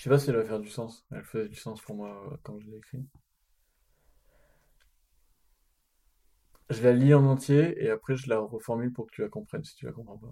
[0.00, 1.04] Je sais pas si elle va faire du sens.
[1.10, 3.04] Elle faisait du sens pour moi euh, quand je l'ai écrit.
[6.70, 9.62] Je la lis en entier et après je la reformule pour que tu la comprennes
[9.62, 10.30] si tu la comprends pas.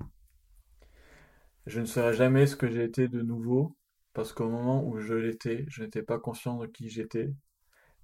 [1.66, 3.76] Je ne serai jamais ce que j'ai été de nouveau
[4.14, 7.34] parce qu'au moment où je l'étais, je n'étais pas conscient de qui j'étais.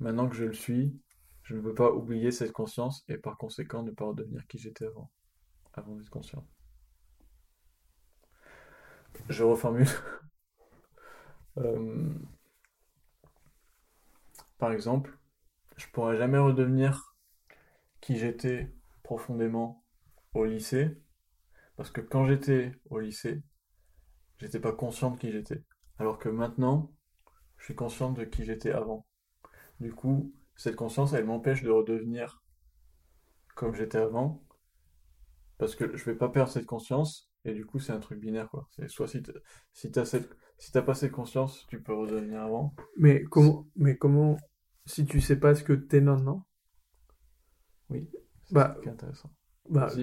[0.00, 0.94] Maintenant que je le suis,
[1.44, 4.84] je ne peux pas oublier cette conscience et par conséquent ne pas redevenir qui j'étais
[4.84, 5.10] avant,
[5.72, 6.46] avant d'être conscient.
[9.30, 9.88] Je reformule.
[11.58, 12.13] Euh,
[14.58, 15.18] par exemple,
[15.76, 17.17] je pourrais jamais redevenir
[18.00, 18.72] qui j'étais
[19.03, 19.85] profondément
[20.35, 20.96] au lycée,
[21.76, 23.43] parce que quand j'étais au lycée,
[24.39, 25.62] j'étais pas conscient de qui j'étais.
[25.98, 26.93] Alors que maintenant,
[27.57, 29.07] je suis conscient de qui j'étais avant.
[29.81, 32.42] Du coup, cette conscience, elle m'empêche de redevenir
[33.55, 34.42] comme j'étais avant,
[35.59, 38.48] parce que je vais pas perdre cette conscience, et du coup, c'est un truc binaire,
[38.50, 38.69] quoi.
[38.70, 39.33] C'est soit si t'as
[39.73, 42.75] si cette, si t'as pas cette conscience, tu peux redevenir avant.
[42.97, 44.37] Mais comment, mais comment,
[44.84, 46.45] si tu sais pas ce que t'es maintenant,
[47.89, 48.11] Oui,
[48.45, 49.31] c'est bah, intéressant.
[49.69, 49.95] bah,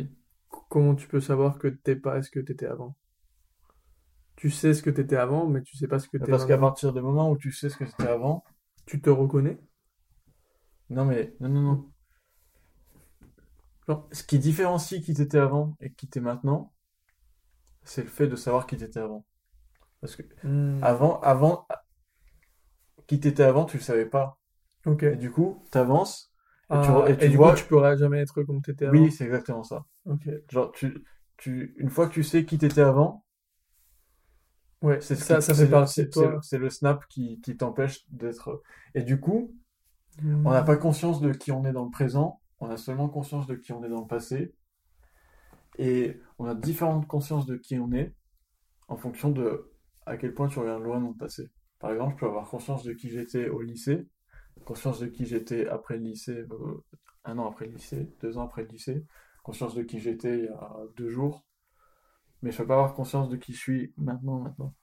[0.70, 2.96] comment tu peux savoir que t'es pas ce que t'étais avant?
[4.36, 6.46] Tu sais ce que t'étais avant, mais tu sais pas ce que Bah, t'es Parce
[6.46, 8.46] qu'à partir du moment où tu sais ce que c'était avant,
[8.86, 9.58] Tu te reconnais?
[10.90, 11.94] non mais, non, non, non.
[13.88, 16.74] Genre, Ce qui différencie qui t'étais avant et qui t'es maintenant,
[17.84, 19.24] c'est le fait de savoir qui t'étais avant.
[20.02, 21.68] Parce que hmm, avant, avant,
[23.08, 24.40] qui t'étais avant, tu le savais pas.
[24.86, 25.04] ok.
[25.12, 26.34] Et du coup, t'avances
[26.74, 27.54] et tu, Ah, re- et tu et du vois.
[27.54, 29.04] coup, tu pourras jamais être comme t'étais avant.
[29.04, 29.86] Oui, c'est exactement ça.
[30.06, 30.28] Ok.
[30.50, 31.06] Genre, tu,
[31.38, 33.26] tu, une fois que tu sais qui t'étais avant,
[34.82, 37.56] Ouais, c'est ce ça, qui- ça fait le- partie le c'est le snap qui, qui
[37.58, 38.62] t'empêche d'être.
[38.96, 39.56] Et du coup,
[40.22, 40.46] Hmm.
[40.46, 43.48] on n'a pas conscience de qui on est dans le présent, on a seulement conscience
[43.48, 44.54] de qui on est dans le passé.
[45.78, 48.14] Et on a différentes consciences de qui on est
[48.90, 49.71] en fonction de
[50.06, 51.50] à quel point tu regardes loin dans le passé.
[51.80, 54.08] Par exemple, je peux avoir conscience de qui j'étais au lycée,
[54.66, 56.84] conscience de qui j'étais après le lycée, euh,
[57.24, 59.06] un an après le lycée, deux ans après le lycée,
[59.44, 61.46] conscience de qui j'étais il y a deux jours,
[62.42, 64.74] mais je peux pas avoir conscience de qui je suis maintenant, maintenant.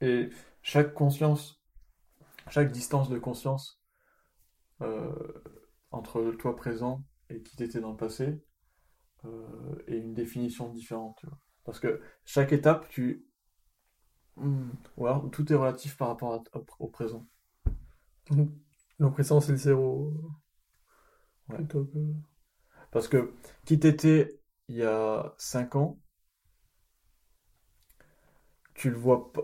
[0.00, 0.30] Et
[0.62, 1.62] chaque conscience,
[2.48, 3.80] chaque distance de conscience
[4.82, 5.12] euh,
[5.90, 8.42] entre toi présent et qui t'étais dans le passé
[9.24, 11.24] euh, est une définition différente.
[11.64, 13.26] Parce que chaque étape, tu...
[14.36, 17.26] Hmm, ou alors, tout est relatif par rapport à- au, au présent.
[18.98, 20.12] Le présent, c'est le zéro.
[21.48, 21.58] Ouais.
[21.68, 21.78] Que...
[22.90, 23.32] Parce que
[23.64, 25.98] qui t'étais il y a 5 ans,
[28.74, 29.42] tu le vois pas.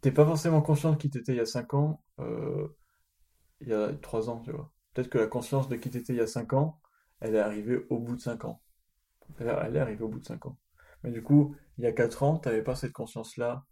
[0.00, 2.68] T'es pas forcément conscient de qui t'étais il y a 5 ans, euh,
[3.60, 4.72] il y a 3 ans, tu vois.
[4.94, 6.80] Peut-être que la conscience de qui t'étais il y a 5 ans,
[7.20, 8.62] elle est arrivée au bout de 5 ans.
[9.40, 10.58] Elle est elle est arrivée au bout de 5 ans.
[11.04, 13.64] Mais du coup, il y a 4 ans, t'avais pas cette conscience-là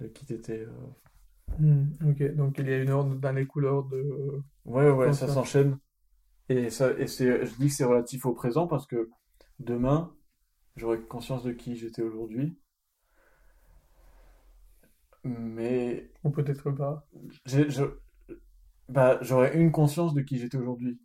[0.00, 0.60] de qui t'étais.
[0.60, 0.72] euh.
[1.58, 4.42] Hmm, ok, donc il y a une ordre dans les couleurs de...
[4.64, 5.78] Ouais, ouais, ça s'enchaîne.
[6.48, 9.08] Et ça, et c'est, je dis que c'est relatif au présent parce que
[9.58, 10.12] demain,
[10.76, 12.58] j'aurai conscience de qui j'étais aujourd'hui.
[15.24, 17.06] Mais Ou peut-être pas.
[18.88, 20.98] bah, j'aurai une conscience de qui j'étais aujourd'hui.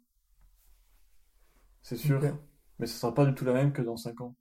[1.82, 2.22] C'est sûr.
[2.80, 4.36] Mais ce sera pas du tout la même que dans 5 ans.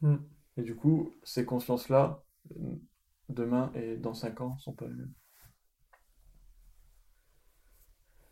[0.00, 0.16] Hmm.
[0.56, 2.22] Et du coup, ces consciences-là,
[2.52, 2.76] euh,
[3.28, 5.14] demain et dans 5 ans, sont pas les mêmes.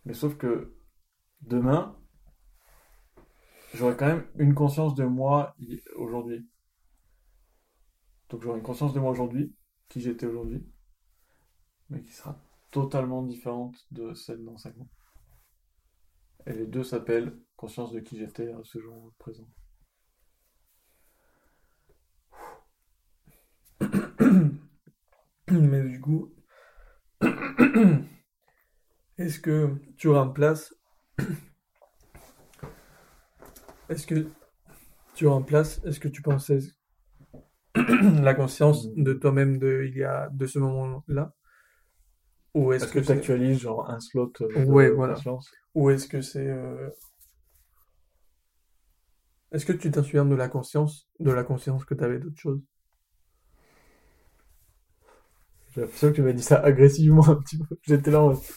[0.04, 0.74] Mais sauf que
[1.42, 1.96] demain,
[3.74, 5.54] j'aurai quand même une conscience de moi
[5.96, 6.48] aujourd'hui.
[8.30, 9.54] Donc j'aurai une conscience de moi aujourd'hui,
[9.88, 10.66] qui j'étais aujourd'hui,
[11.90, 12.40] mais qui sera
[12.70, 14.88] totalement différente de celle dans 5 ans.
[16.46, 19.48] Et les deux s'appellent conscience de qui j'étais à ce jour présent.
[25.50, 26.32] Mais du coup,
[29.18, 30.74] est-ce que tu remplaces...
[33.88, 34.26] Est-ce que
[35.14, 36.58] tu remplaces, est-ce que tu pensais
[37.74, 41.32] la conscience de toi-même de, il y a, de ce moment-là?
[42.54, 45.14] Ou est-ce Est-ce que que tu c'est, actualises genre un slot euh, de Ouais, voilà.
[45.14, 45.50] conscience?
[45.74, 46.90] ou est-ce que c'est, euh,
[49.52, 52.38] est-ce que tu t'en souviens de la conscience, de la conscience que tu avais d'autre
[52.38, 52.60] chose?
[55.78, 57.76] J'ai l'impression que tu m'as dit ça agressivement un petit peu.
[57.82, 58.38] J'étais là en mode.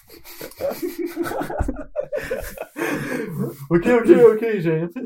[3.69, 5.05] Ok, ok, ok, j'ai rien fait.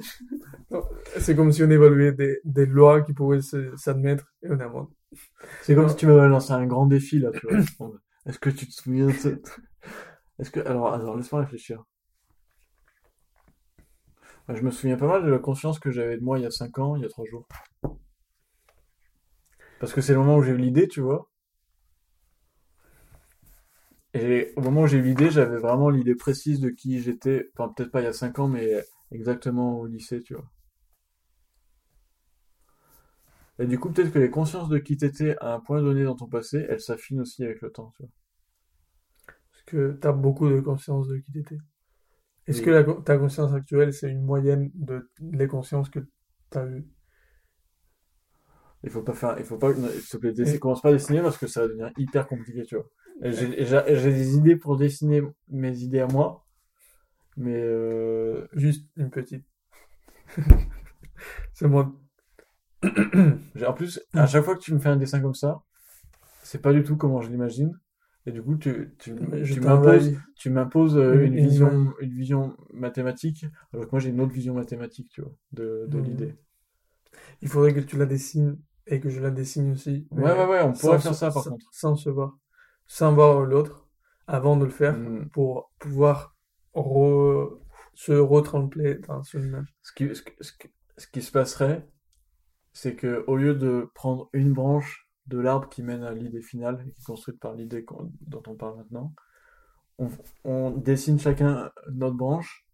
[1.20, 4.90] C'est comme si on évaluait des, des lois qui pourraient s'admettre et on est en
[5.62, 7.60] C'est comme si tu m'avais lancé un grand défi là, tu vois.
[8.26, 9.30] Est-ce que tu te souviens de ça
[10.40, 10.62] Est-ce que.
[10.62, 11.84] Alors, alors laisse-moi réfléchir.
[14.48, 16.48] Moi, Je me souviens pas mal de la conscience que j'avais de moi il y
[16.48, 17.46] a 5 ans, il y a 3 jours.
[19.80, 21.30] Parce que c'est le moment où j'ai eu l'idée, tu vois.
[24.16, 27.52] Et au moment où j'ai eu l'idée, j'avais vraiment l'idée précise de qui j'étais.
[27.56, 30.46] Enfin, peut-être pas il y a 5 ans, mais exactement au lycée, tu vois.
[33.60, 36.16] Et du coup, peut-être que les consciences de qui t'étais à un point donné dans
[36.16, 38.12] ton passé, elles s'affinent aussi avec le temps, tu vois.
[39.52, 41.58] Parce que tu as beaucoup de conscience de qui t'étais.
[42.48, 42.66] Est-ce Oui.
[42.66, 46.00] que la ta conscience actuelle, c'est une moyenne de les consciences que
[46.52, 46.88] tu as eues?
[48.86, 50.94] Il faut pas faire, il faut pas, s'il te plaît, dessine- Et- commence pas à
[50.94, 52.86] dessiner parce que ça va devenir hyper compliqué, tu vois.
[53.22, 56.46] J'ai des idées pour dessiner mes idées à moi,
[57.38, 59.46] mais euh, Juste une petite.
[61.54, 61.94] C'est moi.
[62.84, 65.62] en plus, à chaque fois que tu me fais un dessin comme ça,
[66.44, 67.80] c'est pas du tout comment je l'imagine.
[68.28, 69.16] Et du coup, tu, tu,
[69.46, 69.62] tu
[70.50, 75.10] m'imposes, euh, Une- vision, une vision mathématique, alors que moi j'ai une autre vision mathématique,
[75.12, 76.04] tu vois, de, de Mhm.
[76.06, 76.36] l'idée.
[77.42, 80.08] Il faudrait que tu la dessines et que je la dessine aussi.
[80.12, 81.68] Ouais, ouais, ouais, on pourrait faire ça par sans- contre.
[81.72, 82.36] Sans se voir.
[82.88, 83.88] Sans voir l'autre
[84.28, 85.30] avant de le faire Mhm.
[85.30, 86.36] pour pouvoir
[86.76, 87.60] re-
[87.94, 89.74] se retrempler dans son image.
[89.84, 90.52] Ce qui, ce, ce
[90.98, 91.88] ce se passerait,
[92.74, 96.84] c'est que au lieu de prendre une branche de l'arbre qui mène à l'idée finale
[96.84, 97.86] qui est construite par l'idée
[98.22, 99.14] dont on parle maintenant,
[100.00, 100.10] on,
[100.46, 102.66] on dessine chacun notre branche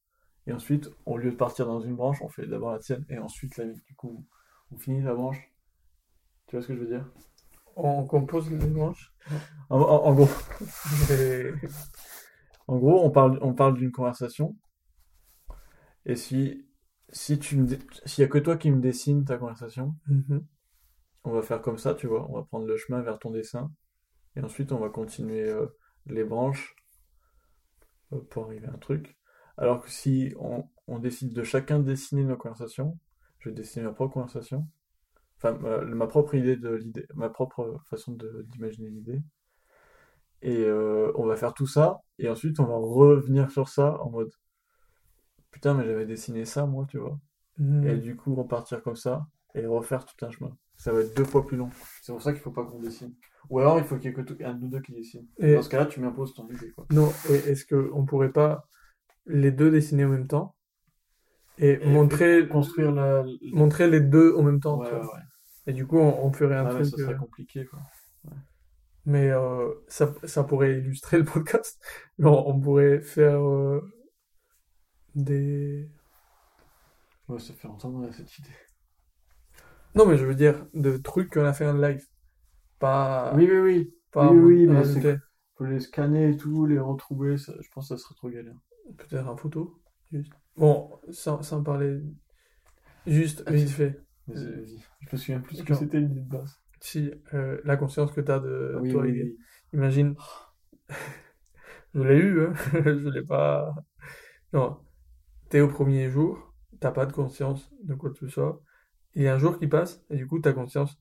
[0.48, 3.18] et ensuite, au lieu de partir dans une branche, on fait d'abord la tienne et
[3.20, 3.66] ensuite la.
[3.66, 4.26] Du coup,
[4.72, 5.40] on finit la branche.
[6.48, 7.06] Tu vois ce que je veux dire?
[7.76, 9.14] On compose les branches.
[9.70, 10.30] En, en- en gros,
[11.12, 11.52] Et-
[12.68, 14.56] en gros, on parle, on parle d'une conversation
[16.06, 16.66] et si,
[17.12, 17.68] si tu me,
[18.06, 20.46] s'il y a que toi qui me dessine ta conversation, Mhm.
[21.26, 22.30] On va faire comme ça, tu vois.
[22.30, 23.72] On va prendre le chemin vers ton dessin.
[24.36, 25.68] Et ensuite, on va continuer euh,
[26.08, 26.76] les branches
[28.14, 29.18] euh, pour arriver à un truc.
[29.58, 32.98] Alors que si on, on décide de chacun dessiner nos conversations,
[33.40, 34.68] je vais dessiner ma propre conversation.
[35.44, 38.16] Enfin, ma, ma propre idée de l'idée, ma propre façon
[38.46, 39.22] d'imaginer l'idée.
[40.44, 42.02] Et euh, on va faire tout ça.
[42.20, 44.32] Et ensuite, on va revenir sur ça en mode
[45.52, 47.20] Putain, mais j'avais dessiné ça, moi, tu vois.
[47.58, 47.88] Mhm.
[47.88, 50.56] Et du coup, repartir comme ça et refaire tout un chemin.
[50.78, 51.70] Ça va être deux fois plus long.
[52.02, 53.14] C'est pour ça qu'il faut pas qu'on dessine.
[53.50, 55.28] Ou alors, il faut qu'il y ait que un de nous deux qui dessine.
[55.40, 56.86] Et- Dans ce cas-là, tu m'imposes ton idée, quoi.
[56.92, 58.68] Non, et est-ce qu'on pourrait pas
[59.26, 60.56] les deux dessiner en même temps
[61.58, 63.24] et, Et montrer, Construire la...
[63.52, 65.16] montrer les deux en même temps, Ouais, tu ouais, vois.
[65.16, 65.22] ouais.
[65.68, 66.86] Et du coup, on, on ferait un Ah truc.
[66.86, 67.80] ça serait euh, compliqué, quoi.
[69.06, 71.82] mais euh, ça, ça pourrait illustrer le podcast.
[72.20, 73.82] On, on pourrait faire euh,
[75.16, 75.90] des.
[77.28, 78.50] Ouais, ça fait a cette idée.
[79.96, 82.06] Non, mais je veux dire, de trucs qu'on a fait en live.
[82.80, 83.34] Pas.
[83.36, 83.94] Oui, oui, oui.
[84.12, 85.18] pas oui, oui, mais.
[85.58, 87.38] Faut les scanner et tout, les retrouver.
[87.38, 88.56] ça- je pense que ça serait trop galère.
[88.98, 89.80] Peut-être en photo.
[90.12, 90.32] Juste.
[90.58, 92.02] Bon, sans, sans parler.
[93.06, 94.00] Juste, Ah, vite fait.
[94.34, 94.80] Vas-y.
[95.02, 96.60] Je me souviens plus que c'était l'idée de base.
[96.80, 99.38] Si euh, la conscience que tu as de oui, toi, oui, il- oui.
[99.74, 100.16] imagine.
[101.94, 102.54] je l'ai eu, hein.
[102.74, 103.74] je l'ai pas.
[104.54, 104.80] Non,
[105.50, 108.62] t'es au premier jour, t'as pas de conscience de quoi que ce soit.
[109.16, 111.00] Il y a un jour qui passe, et du coup, t'as conscience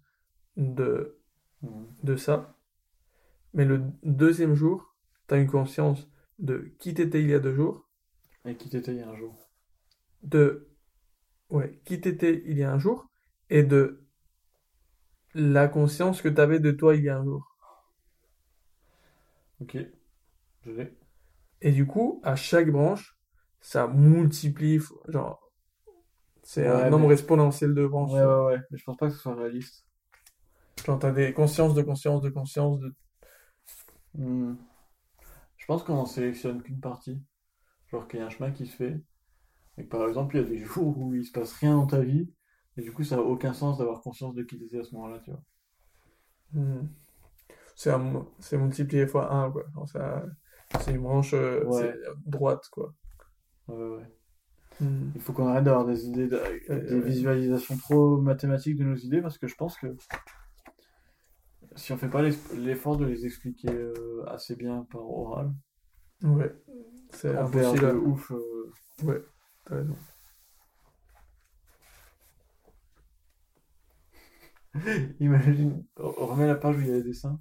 [0.56, 1.18] de,
[1.62, 2.00] Mhm.
[2.02, 2.56] de ça.
[3.54, 4.96] Mais le deuxième jour,
[5.28, 6.08] t'as une conscience
[6.40, 7.88] de qui t'étais il y a deux jours,
[8.44, 9.48] Et qui t'étais il y a un jour.
[10.22, 10.68] de
[11.50, 13.09] ouais, qui t'étais il y a un jour,
[13.50, 14.04] et de
[15.34, 17.56] la conscience que t'avais de toi il y a un jour.
[19.60, 19.76] Ok.
[20.62, 20.96] Je l'ai.
[21.60, 23.18] Et du coup, à chaque branche,
[23.60, 25.52] ça multiplie, genre,
[26.42, 28.12] c'est un nombre mais- exponentiel de branches.
[28.12, 28.58] Ouais, ouais, ouais.
[28.70, 29.84] Mais je pense pas que ce soit réaliste.
[30.84, 32.94] Genre, t'as des consciences de conscience de conscience de...
[34.14, 34.54] Hmm.
[35.58, 37.22] Je pense qu'on en sélectionne qu'une partie.
[37.90, 39.00] Genre qu'il y a un chemin qui se fait.
[39.76, 41.86] Et que par exemple, il y a des jours où il se passe rien dans
[41.86, 42.32] ta vie.
[42.76, 45.18] Et du coup, ça n'a aucun sens d'avoir conscience de qui t'étais à ce moment-là,
[45.20, 45.42] tu vois.
[46.52, 46.86] Hmm.
[47.76, 49.64] C'est un- c'est multiplié fois 1, quoi.
[49.86, 50.24] Ça,
[50.80, 51.92] c'est une branche euh, Ouais.
[51.92, 52.94] c'est droite, quoi.
[53.68, 54.08] Ouais, ouais, ouais.
[54.80, 55.10] Hmm.
[55.14, 59.20] Il faut qu'on arrête d'avoir des idées, de- des visualisations trop mathématiques de nos idées
[59.20, 59.94] parce que je pense que
[61.76, 62.22] si on fait pas
[62.54, 65.52] l'effort de les expliquer euh, assez bien par oral,
[66.22, 66.52] Ouais,
[67.10, 67.92] c'est on impossible.
[67.92, 68.32] de ouf.
[68.32, 68.72] euh,
[69.02, 69.22] Ouais,
[69.64, 69.96] t'as raison.
[75.20, 77.38] Imagine, on remet la page où il y a les dessins.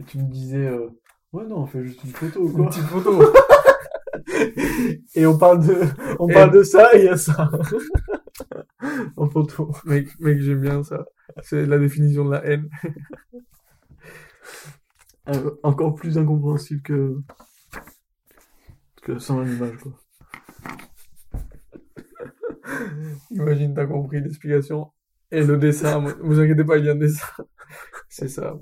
[0.00, 0.88] Et tu me disais, euh,
[1.32, 3.18] ouais, non, on fait juste une photo, Une petite photo.
[5.14, 5.76] Et on parle de,
[6.18, 7.50] on Et- parle de ça et il y a ça.
[9.16, 9.72] en photo.
[9.84, 11.06] Mec, mec, j'aime bien ça.
[11.42, 12.68] C'est la définition de la haine.
[15.28, 17.18] Euh, encore plus incompréhensible que,
[19.02, 19.92] que sans l'image, quoi.
[23.30, 24.92] Imagine, t'as compris l'explication.
[25.32, 27.26] Et le dessin, vous inquiétez pas, il y a un dessin.
[28.08, 28.58] C'est ça.